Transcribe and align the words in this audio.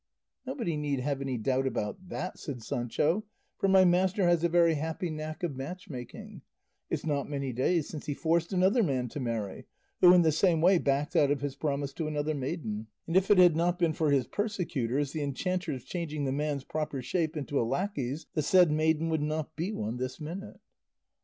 "Nobody 0.47 0.77
need 0.77 1.01
have 1.01 1.21
any 1.21 1.37
doubt 1.37 1.67
about 1.67 2.09
that," 2.09 2.39
said 2.39 2.63
Sancho, 2.63 3.23
"for 3.59 3.67
my 3.67 3.85
master 3.85 4.23
has 4.25 4.43
a 4.43 4.49
very 4.49 4.73
happy 4.73 5.11
knack 5.11 5.43
of 5.43 5.55
matchmaking; 5.55 6.41
it's 6.89 7.05
not 7.05 7.29
many 7.29 7.53
days 7.53 7.87
since 7.87 8.07
he 8.07 8.15
forced 8.15 8.51
another 8.51 8.81
man 8.81 9.09
to 9.09 9.19
marry, 9.19 9.67
who 9.99 10.11
in 10.11 10.23
the 10.23 10.31
same 10.31 10.59
way 10.59 10.79
backed 10.79 11.15
out 11.15 11.29
of 11.29 11.41
his 11.41 11.55
promise 11.55 11.93
to 11.93 12.07
another 12.07 12.33
maiden; 12.33 12.87
and 13.05 13.15
if 13.15 13.29
it 13.29 13.37
had 13.37 13.55
not 13.55 13.77
been 13.77 13.93
for 13.93 14.09
his 14.09 14.25
persecutors 14.25 15.11
the 15.11 15.21
enchanters 15.21 15.83
changing 15.83 16.23
the 16.25 16.31
man's 16.31 16.63
proper 16.63 17.03
shape 17.03 17.37
into 17.37 17.59
a 17.61 17.61
lacquey's 17.63 18.25
the 18.33 18.41
said 18.41 18.71
maiden 18.71 19.07
would 19.07 19.21
not 19.21 19.55
be 19.55 19.71
one 19.71 19.97
this 19.97 20.19
minute." 20.19 20.59